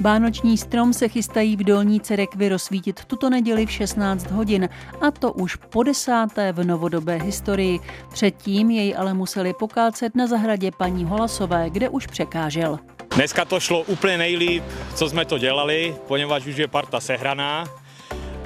Vánoční 0.00 0.58
strom 0.58 0.92
se 0.92 1.08
chystají 1.08 1.56
v 1.56 1.64
dolní 1.64 2.00
Cerekvi 2.00 2.48
rozsvítit 2.48 3.04
tuto 3.04 3.30
neděli 3.30 3.66
v 3.66 3.70
16 3.70 4.30
hodin, 4.30 4.68
a 5.00 5.10
to 5.10 5.32
už 5.32 5.56
po 5.56 5.82
desáté 5.82 6.52
v 6.52 6.64
novodobé 6.64 7.22
historii. 7.22 7.80
Předtím 8.12 8.70
jej 8.70 8.94
ale 8.98 9.14
museli 9.14 9.52
pokácet 9.52 10.14
na 10.14 10.26
zahradě 10.26 10.70
paní 10.76 11.04
Holasové, 11.04 11.70
kde 11.70 11.88
už 11.88 12.06
překážel. 12.06 12.78
Dneska 13.14 13.44
to 13.44 13.60
šlo 13.60 13.82
úplně 13.82 14.18
nejlíp, 14.18 14.64
co 14.94 15.08
jsme 15.08 15.24
to 15.24 15.38
dělali, 15.38 15.96
poněvadž 16.08 16.46
už 16.46 16.56
je 16.56 16.68
parta 16.68 17.00
sehraná. 17.00 17.64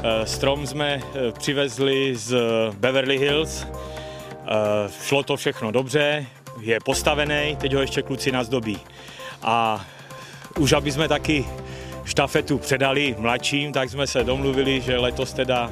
Eh, 0.02 0.26
strom 0.26 0.66
jsme 0.66 1.00
eh, 1.02 1.32
přivezli 1.32 2.16
z 2.16 2.36
Beverly 2.78 3.18
Hills. 3.18 3.66
Eh, 3.66 4.90
šlo 5.02 5.22
to 5.22 5.36
všechno 5.36 5.70
dobře, 5.70 6.26
je 6.60 6.78
postavený, 6.84 7.56
teď 7.60 7.74
ho 7.74 7.80
ještě 7.80 8.02
kluci 8.02 8.32
nazdobí. 8.32 8.78
A 9.42 9.86
už 10.58 10.72
aby 10.72 10.92
jsme 10.92 11.08
taky 11.08 11.44
štafetu 12.04 12.58
předali 12.58 13.16
mladším, 13.18 13.72
tak 13.72 13.90
jsme 13.90 14.06
se 14.06 14.24
domluvili, 14.24 14.80
že 14.80 14.98
letos 14.98 15.32
teda 15.32 15.70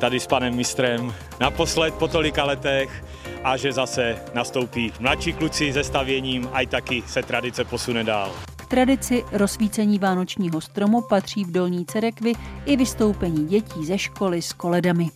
tady 0.00 0.20
s 0.20 0.26
panem 0.26 0.54
mistrem 0.54 1.14
naposled 1.40 1.94
po 1.94 2.08
tolika 2.08 2.44
letech 2.44 3.04
a 3.44 3.56
že 3.56 3.72
zase 3.72 4.16
nastoupí 4.34 4.92
mladší 5.00 5.32
kluci 5.32 5.72
se 5.72 5.84
stavěním, 5.84 6.48
a 6.52 6.66
taky 6.66 7.02
se 7.06 7.22
tradice 7.22 7.64
posune 7.64 8.04
dál. 8.04 8.32
K 8.56 8.66
tradici 8.66 9.24
rozsvícení 9.32 9.98
vánočního 9.98 10.60
stromu 10.60 11.00
patří 11.00 11.44
v 11.44 11.52
Dolní 11.52 11.86
Cerekvi 11.86 12.32
i 12.66 12.76
vystoupení 12.76 13.46
dětí 13.46 13.86
ze 13.86 13.98
školy 13.98 14.42
s 14.42 14.52
koledami. 14.52 15.10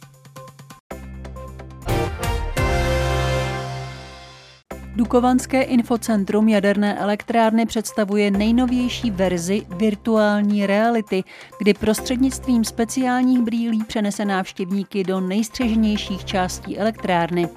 Dukovanské 4.97 5.63
infocentrum 5.63 6.49
jaderné 6.49 6.99
elektrárny 6.99 7.67
představuje 7.67 8.31
nejnovější 8.31 9.11
verzi 9.11 9.63
virtuální 9.77 10.67
reality, 10.67 11.25
kdy 11.59 11.75
prostřednictvím 11.75 12.65
speciálních 12.65 13.41
brýlí 13.41 13.85
přenese 13.85 14.25
návštěvníky 14.25 15.05
do 15.05 15.21
nejstřeženějších 15.21 16.25
částí 16.25 16.79
elektrárny. 16.79 17.49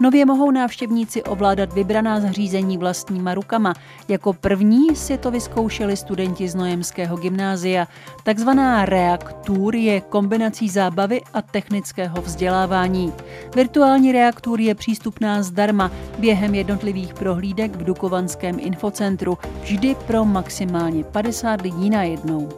Nově 0.00 0.26
mohou 0.26 0.50
návštěvníci 0.50 1.22
ovládat 1.22 1.72
vybraná 1.72 2.20
zařízení 2.20 2.78
vlastníma 2.78 3.34
rukama. 3.34 3.74
Jako 4.08 4.32
první 4.32 4.96
si 4.96 5.18
to 5.18 5.30
vyzkoušeli 5.30 5.96
studenti 5.96 6.48
z 6.48 6.54
Nojemského 6.54 7.16
gymnázia. 7.16 7.88
Takzvaná 8.24 8.84
reaktur 8.84 9.76
je 9.76 10.00
kombinací 10.00 10.68
zábavy 10.68 11.20
a 11.34 11.42
technického 11.42 12.22
vzdělávání. 12.22 13.12
Virtuální 13.54 14.12
reaktur 14.12 14.60
je 14.60 14.74
přístupná 14.74 15.42
zdarma 15.42 15.90
během 16.18 16.54
jednotlivých 16.54 16.81
jednotlivých 16.82 17.14
prohlídek 17.14 17.76
v 17.76 17.84
Dukovanském 17.84 18.56
infocentru, 18.58 19.38
vždy 19.62 19.96
pro 20.06 20.24
maximálně 20.24 21.04
50 21.04 21.60
lidí 21.60 21.90
na 21.90 22.02
jednou. 22.02 22.48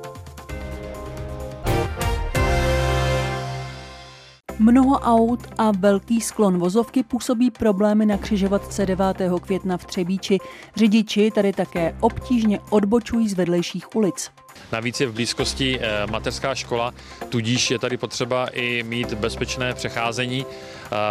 Mnoho 4.59 4.99
aut 4.99 5.41
a 5.59 5.71
velký 5.71 6.21
sklon 6.21 6.59
vozovky 6.59 7.03
působí 7.03 7.51
problémy 7.51 8.07
na 8.07 8.17
křižovatce 8.17 8.87
9. 8.87 9.07
května 9.41 9.77
v 9.77 9.85
Třebíči. 9.85 10.39
Řidiči 10.77 11.31
tady 11.31 11.53
také 11.53 11.97
obtížně 12.01 12.61
odbočují 12.71 13.29
z 13.29 13.35
vedlejších 13.35 13.97
ulic. 13.97 14.31
Navíc 14.73 15.01
je 15.01 15.07
v 15.07 15.13
blízkosti 15.13 15.79
eh, 15.81 16.07
mateřská 16.07 16.55
škola, 16.55 16.95
tudíž 17.29 17.71
je 17.71 17.79
tady 17.79 17.97
potřeba 17.97 18.47
i 18.47 18.83
mít 18.83 19.15
bezpečné 19.15 19.75
přecházení. 19.75 20.47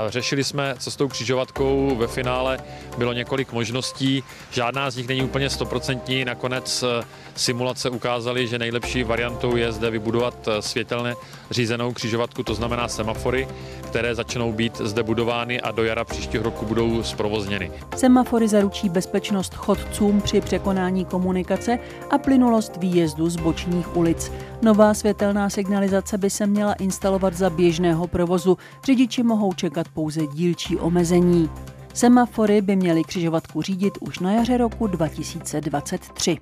Řešili 0.08 0.44
jsme, 0.44 0.76
co 0.80 0.92
s 0.92 0.96
tou 0.96 1.08
křižovatkou 1.08 1.96
ve 1.96 2.08
finále 2.08 2.60
bylo 2.98 3.14
několik 3.14 3.52
možností, 3.52 4.24
žádná 4.52 4.92
z 4.92 4.96
nich 4.96 5.08
není 5.08 5.24
úplně 5.24 5.50
stoprocentní, 5.50 6.26
nakonec 6.26 6.84
eh, 6.84 7.06
simulace 7.36 7.90
ukázaly, 7.90 8.48
že 8.48 8.60
nejlepší 8.60 9.04
variantou 9.04 9.56
je 9.56 9.72
zde 9.72 9.90
vybudovat 9.90 10.48
eh, 10.48 10.62
světelně 10.62 11.16
řízenou 11.52 11.94
křižovatku, 11.94 12.44
to 12.44 12.54
znamená 12.54 12.88
semafory, 12.88 13.48
které 13.82 14.16
začnou 14.16 14.52
být 14.52 14.78
zde 14.78 15.04
budovány 15.04 15.62
a 15.62 15.72
do 15.72 15.84
jara 15.84 16.04
příštího 16.04 16.44
roku 16.44 16.66
budou 16.66 17.04
zprovozněny. 17.04 17.72
Semafory 17.96 18.48
zaručí 18.48 18.90
bezpečnost 18.90 19.54
chodcům 19.54 20.22
při 20.22 20.42
překonání 20.42 21.06
komunikace 21.06 21.80
a 22.12 22.18
plynulost 22.18 22.78
výjezdu 22.78 23.30
z 23.34 23.38
bočních 23.38 23.98
ulic. 23.98 24.32
Nová 24.62 24.94
světelná 24.94 25.50
signalizace 25.50 26.18
by 26.18 26.30
se 26.30 26.48
měla 26.48 26.74
instalovat 26.74 27.34
za 27.34 27.50
běžného 27.50 28.08
provozu. 28.08 28.58
Řidiči 28.84 29.24
mohou 29.24 29.54
čekat 29.54 29.88
pouze 29.88 30.28
dílčí 30.28 30.78
omezení. 30.78 31.50
Semafory 31.94 32.62
by 32.62 32.76
měly 32.76 33.04
křižovatku 33.04 33.62
řídit 33.62 33.94
už 34.02 34.20
na 34.20 34.32
jaře 34.32 34.58
roku 34.58 34.88
2023. 34.88 36.38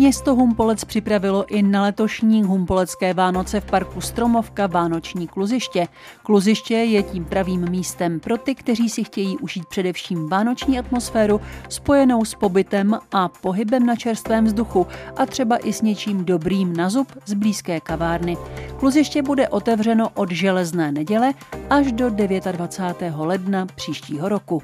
Město 0.00 0.34
Humpolec 0.34 0.84
připravilo 0.84 1.46
i 1.46 1.62
na 1.62 1.82
letošní 1.82 2.42
humpolecké 2.42 3.14
Vánoce 3.14 3.60
v 3.60 3.64
parku 3.64 4.00
Stromovka 4.00 4.66
Vánoční 4.66 5.28
kluziště. 5.28 5.88
Kluziště 6.22 6.74
je 6.74 7.02
tím 7.02 7.24
pravým 7.24 7.70
místem 7.70 8.20
pro 8.20 8.38
ty, 8.38 8.54
kteří 8.54 8.88
si 8.88 9.04
chtějí 9.04 9.38
užít 9.38 9.66
především 9.66 10.28
vánoční 10.28 10.78
atmosféru 10.78 11.40
spojenou 11.68 12.24
s 12.24 12.34
pobytem 12.34 12.98
a 13.12 13.28
pohybem 13.28 13.86
na 13.86 13.96
čerstvém 13.96 14.44
vzduchu 14.44 14.86
a 15.16 15.26
třeba 15.26 15.56
i 15.58 15.72
s 15.72 15.82
něčím 15.82 16.24
dobrým 16.24 16.76
na 16.76 16.90
zub 16.90 17.08
z 17.26 17.34
blízké 17.34 17.80
kavárny. 17.80 18.36
Kluziště 18.78 19.22
bude 19.22 19.48
otevřeno 19.48 20.08
od 20.08 20.30
železné 20.30 20.92
neděle 20.92 21.34
až 21.70 21.92
do 21.92 22.10
29. 22.10 23.14
ledna 23.16 23.66
příštího 23.66 24.28
roku. 24.28 24.62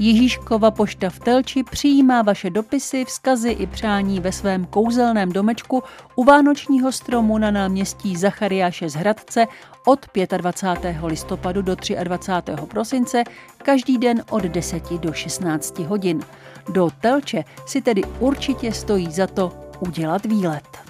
Ježíškova 0.00 0.70
pošta 0.70 1.10
v 1.10 1.18
Telči 1.18 1.62
přijímá 1.62 2.22
vaše 2.22 2.50
dopisy, 2.50 3.04
vzkazy 3.04 3.50
i 3.50 3.66
přání 3.66 4.20
ve 4.20 4.32
svém 4.32 4.64
kouzelném 4.64 5.32
domečku 5.32 5.82
u 6.16 6.24
Vánočního 6.24 6.92
stromu 6.92 7.38
na 7.38 7.50
náměstí 7.50 8.16
Zachariáše 8.16 8.88
z 8.88 8.94
Hradce 8.94 9.46
od 9.86 10.06
25. 10.36 10.96
listopadu 11.04 11.62
do 11.62 11.76
23. 12.04 12.66
prosince 12.66 13.24
každý 13.62 13.98
den 13.98 14.22
od 14.30 14.42
10 14.42 14.92
do 14.92 15.12
16 15.12 15.78
hodin. 15.78 16.20
Do 16.68 16.90
Telče 17.00 17.44
si 17.66 17.82
tedy 17.82 18.02
určitě 18.20 18.72
stojí 18.72 19.12
za 19.12 19.26
to 19.26 19.52
udělat 19.80 20.26
výlet. 20.26 20.87